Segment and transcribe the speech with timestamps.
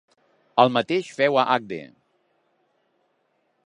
[0.63, 1.81] El mateix féu a Agde.